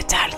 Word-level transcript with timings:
Talk. 0.00 0.32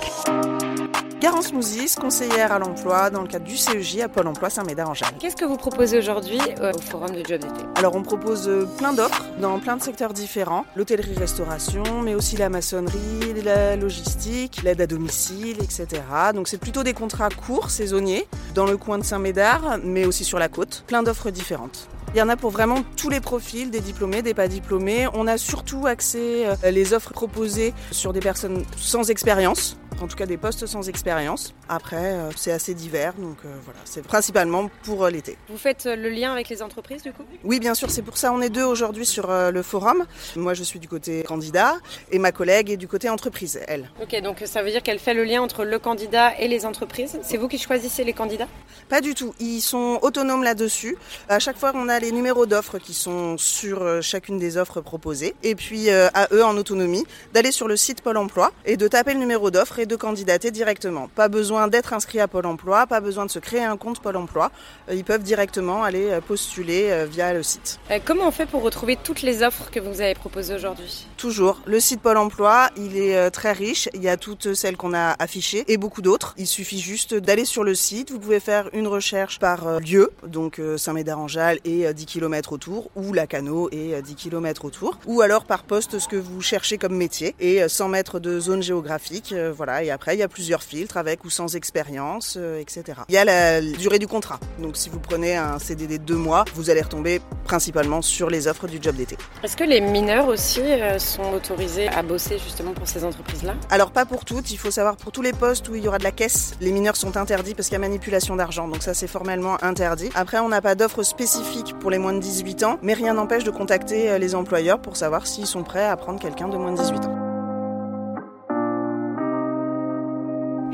Garance 1.20 1.52
Mouzis, 1.52 1.94
conseillère 1.94 2.50
à 2.50 2.58
l'emploi 2.58 3.08
dans 3.10 3.22
le 3.22 3.28
cadre 3.28 3.44
du 3.44 3.56
CEJ 3.56 4.00
à 4.00 4.08
Pôle 4.08 4.26
emploi 4.26 4.50
Saint-Médard-en-Jalles. 4.50 5.14
Qu'est-ce 5.20 5.36
que 5.36 5.44
vous 5.44 5.56
proposez 5.56 5.98
aujourd'hui 5.98 6.40
euh, 6.60 6.72
au 6.72 6.80
Forum 6.80 7.12
de 7.12 7.24
Job 7.24 7.40
d'été 7.40 7.62
Alors 7.76 7.94
on 7.94 8.02
propose 8.02 8.48
euh, 8.48 8.66
plein 8.76 8.92
d'offres 8.92 9.24
dans 9.40 9.58
plein 9.60 9.76
de 9.76 9.82
secteurs 9.82 10.12
différents, 10.12 10.66
l'hôtellerie-restauration, 10.74 12.02
mais 12.02 12.14
aussi 12.14 12.36
la 12.36 12.48
maçonnerie, 12.48 13.42
la 13.44 13.76
logistique, 13.76 14.62
l'aide 14.64 14.80
à 14.80 14.86
domicile, 14.86 15.58
etc. 15.62 16.02
Donc 16.34 16.48
c'est 16.48 16.58
plutôt 16.58 16.82
des 16.82 16.92
contrats 16.92 17.28
courts, 17.30 17.70
saisonniers, 17.70 18.26
dans 18.54 18.66
le 18.66 18.76
coin 18.76 18.98
de 18.98 19.04
Saint-Médard, 19.04 19.78
mais 19.84 20.04
aussi 20.04 20.24
sur 20.24 20.40
la 20.40 20.48
côte. 20.48 20.82
Plein 20.88 21.04
d'offres 21.04 21.30
différentes. 21.30 21.88
Il 22.14 22.18
y 22.18 22.22
en 22.22 22.28
a 22.28 22.36
pour 22.36 22.52
vraiment 22.52 22.84
tous 22.96 23.10
les 23.10 23.18
profils, 23.18 23.72
des 23.72 23.80
diplômés, 23.80 24.22
des 24.22 24.34
pas 24.34 24.46
diplômés. 24.46 25.08
On 25.14 25.26
a 25.26 25.36
surtout 25.36 25.88
axé 25.88 26.46
euh, 26.46 26.70
les 26.70 26.92
offres 26.92 27.12
proposées 27.12 27.74
sur 27.90 28.12
des 28.12 28.20
personnes 28.20 28.64
sans 28.76 29.10
expérience, 29.10 29.76
en 30.00 30.06
tout 30.06 30.14
cas 30.14 30.24
des 30.24 30.36
postes 30.36 30.64
sans 30.66 30.88
expérience. 30.88 31.54
Après, 31.68 32.12
euh, 32.12 32.30
c'est 32.36 32.52
assez 32.52 32.72
divers, 32.72 33.14
donc 33.14 33.38
euh, 33.44 33.56
voilà, 33.64 33.80
c'est 33.84 34.02
principalement 34.02 34.70
pour 34.84 35.08
l'été. 35.08 35.36
Vous 35.48 35.58
faites 35.58 35.86
le 35.86 36.08
lien 36.08 36.30
avec 36.30 36.48
les 36.50 36.62
entreprises 36.62 37.02
du 37.02 37.12
coup? 37.12 37.24
Oui, 37.42 37.58
bien 37.58 37.74
sûr, 37.74 37.90
c'est 37.90 38.02
pour 38.02 38.16
ça 38.16 38.32
on 38.32 38.40
est 38.40 38.48
deux 38.48 38.62
aujourd'hui 38.62 39.06
sur 39.06 39.26
le 39.28 39.62
forum. 39.62 40.04
Moi, 40.36 40.54
je 40.54 40.62
suis 40.62 40.78
du 40.78 40.86
côté 40.86 41.24
candidat 41.24 41.78
et 42.12 42.20
ma 42.20 42.30
collègue 42.30 42.70
est 42.70 42.76
du 42.76 42.86
côté 42.86 43.08
entreprise, 43.08 43.58
elle. 43.66 43.90
Ok, 44.00 44.20
donc 44.22 44.40
ça 44.44 44.62
veut 44.62 44.70
dire 44.70 44.84
qu'elle 44.84 45.00
fait 45.00 45.14
le 45.14 45.24
lien 45.24 45.42
entre 45.42 45.64
le 45.64 45.80
candidat 45.80 46.38
et 46.38 46.46
les 46.46 46.64
entreprises. 46.64 47.18
C'est 47.22 47.38
vous 47.38 47.48
qui 47.48 47.58
choisissez 47.58 48.04
les 48.04 48.12
candidats? 48.12 48.46
Pas 48.88 49.00
du 49.00 49.14
tout, 49.14 49.34
ils 49.40 49.62
sont 49.62 49.98
autonomes 50.02 50.44
là-dessus. 50.44 50.96
À 51.28 51.40
chaque 51.40 51.56
fois, 51.56 51.72
on 51.74 51.88
a 51.88 52.03
numéros 52.12 52.46
d'offres 52.46 52.78
qui 52.78 52.94
sont 52.94 53.38
sur 53.38 53.82
euh, 53.82 54.00
chacune 54.00 54.38
des 54.38 54.56
offres 54.56 54.80
proposées. 54.80 55.34
Et 55.42 55.54
puis 55.54 55.90
euh, 55.90 56.08
à 56.14 56.28
eux, 56.32 56.44
en 56.44 56.56
autonomie, 56.56 57.04
d'aller 57.32 57.52
sur 57.52 57.68
le 57.68 57.76
site 57.76 58.02
Pôle 58.02 58.16
emploi 58.16 58.52
et 58.64 58.76
de 58.76 58.88
taper 58.88 59.14
le 59.14 59.20
numéro 59.20 59.50
d'offre 59.50 59.78
et 59.78 59.86
de 59.86 59.96
candidater 59.96 60.50
directement. 60.50 61.08
Pas 61.14 61.28
besoin 61.28 61.68
d'être 61.68 61.92
inscrit 61.92 62.20
à 62.20 62.28
Pôle 62.28 62.46
emploi, 62.46 62.86
pas 62.86 63.00
besoin 63.00 63.26
de 63.26 63.30
se 63.30 63.38
créer 63.38 63.62
un 63.62 63.76
compte 63.76 64.00
Pôle 64.00 64.16
emploi. 64.16 64.50
Euh, 64.88 64.94
Ils 64.94 65.04
peuvent 65.04 65.22
directement 65.22 65.82
aller 65.82 66.18
postuler 66.26 67.06
via 67.10 67.32
le 67.32 67.42
site. 67.42 67.78
Comment 68.04 68.28
on 68.28 68.30
fait 68.30 68.46
pour 68.46 68.62
retrouver 68.62 68.96
toutes 68.96 69.22
les 69.22 69.42
offres 69.42 69.70
que 69.70 69.80
vous 69.80 70.00
avez 70.00 70.14
proposées 70.14 70.54
aujourd'hui? 70.54 71.06
Toujours. 71.24 71.62
Le 71.64 71.80
site 71.80 72.02
Pôle 72.02 72.18
emploi, 72.18 72.68
il 72.76 72.98
est 72.98 73.30
très 73.30 73.52
riche. 73.52 73.88
Il 73.94 74.02
y 74.02 74.10
a 74.10 74.18
toutes 74.18 74.52
celles 74.52 74.76
qu'on 74.76 74.92
a 74.92 75.16
affichées 75.18 75.64
et 75.68 75.78
beaucoup 75.78 76.02
d'autres. 76.02 76.34
Il 76.36 76.46
suffit 76.46 76.78
juste 76.78 77.14
d'aller 77.14 77.46
sur 77.46 77.64
le 77.64 77.74
site. 77.74 78.10
Vous 78.10 78.18
pouvez 78.18 78.40
faire 78.40 78.68
une 78.74 78.86
recherche 78.86 79.38
par 79.38 79.80
lieu, 79.80 80.10
donc 80.26 80.60
Saint-Médard-en-Jalles 80.76 81.60
et 81.64 81.94
10 81.94 82.04
km 82.04 82.52
autour, 82.52 82.90
ou 82.94 83.14
la 83.14 83.26
Cano 83.26 83.70
et 83.72 84.02
10 84.02 84.14
km 84.16 84.66
autour, 84.66 84.98
ou 85.06 85.22
alors 85.22 85.46
par 85.46 85.62
poste 85.62 85.98
ce 85.98 86.08
que 86.08 86.16
vous 86.16 86.42
cherchez 86.42 86.76
comme 86.76 86.94
métier, 86.94 87.34
et 87.40 87.70
sans 87.70 87.88
mettre 87.88 88.20
de 88.20 88.38
zone 88.38 88.62
géographique, 88.62 89.34
voilà, 89.56 89.82
et 89.82 89.90
après 89.90 90.16
il 90.16 90.18
y 90.18 90.22
a 90.22 90.28
plusieurs 90.28 90.62
filtres 90.62 90.98
avec 90.98 91.24
ou 91.24 91.30
sans 91.30 91.56
expérience, 91.56 92.36
etc. 92.60 92.98
Il 93.08 93.14
y 93.14 93.18
a 93.18 93.24
la 93.24 93.62
durée 93.62 93.98
du 93.98 94.06
contrat, 94.06 94.40
donc 94.60 94.76
si 94.76 94.90
vous 94.90 95.00
prenez 95.00 95.36
un 95.36 95.58
CDD 95.58 95.98
de 95.98 96.04
deux 96.04 96.16
mois, 96.16 96.44
vous 96.54 96.68
allez 96.68 96.82
retomber 96.82 97.22
principalement 97.44 98.02
sur 98.02 98.30
les 98.30 98.48
offres 98.48 98.66
du 98.66 98.78
job 98.80 98.96
d'été. 98.96 99.16
Est-ce 99.42 99.56
que 99.56 99.64
les 99.64 99.80
mineurs 99.80 100.26
aussi 100.28 100.62
sont 100.98 101.32
autorisés 101.32 101.88
à 101.88 102.02
bosser 102.02 102.38
justement 102.38 102.72
pour 102.72 102.88
ces 102.88 103.04
entreprises-là? 103.04 103.54
Alors 103.70 103.90
pas 103.90 104.04
pour 104.04 104.24
toutes, 104.24 104.50
il 104.50 104.56
faut 104.56 104.70
savoir 104.70 104.96
pour 104.96 105.12
tous 105.12 105.22
les 105.22 105.32
postes 105.32 105.68
où 105.68 105.74
il 105.74 105.84
y 105.84 105.88
aura 105.88 105.98
de 105.98 106.04
la 106.04 106.10
caisse, 106.10 106.54
les 106.60 106.72
mineurs 106.72 106.96
sont 106.96 107.16
interdits 107.16 107.54
parce 107.54 107.68
qu'il 107.68 107.74
y 107.74 107.76
a 107.76 107.80
manipulation 107.80 108.36
d'argent, 108.36 108.66
donc 108.66 108.82
ça 108.82 108.94
c'est 108.94 109.06
formellement 109.06 109.62
interdit. 109.62 110.10
Après 110.14 110.38
on 110.38 110.48
n'a 110.48 110.60
pas 110.60 110.74
d'offre 110.74 111.02
spécifique 111.02 111.78
pour 111.78 111.90
les 111.90 111.98
moins 111.98 112.12
de 112.12 112.20
18 112.20 112.64
ans, 112.64 112.78
mais 112.82 112.94
rien 112.94 113.14
n'empêche 113.14 113.44
de 113.44 113.50
contacter 113.50 114.18
les 114.18 114.34
employeurs 114.34 114.80
pour 114.80 114.96
savoir 114.96 115.26
s'ils 115.26 115.46
sont 115.46 115.62
prêts 115.62 115.84
à 115.86 115.96
prendre 115.96 116.18
quelqu'un 116.18 116.48
de 116.48 116.56
moins 116.56 116.72
de 116.72 116.78
18 116.78 117.04
ans. 117.04 117.18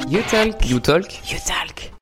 You 0.08 0.22
Talk. 0.28 0.68
You 0.68 0.80
Talk. 0.80 1.30
You 1.30 1.38
Talk. 1.46 1.92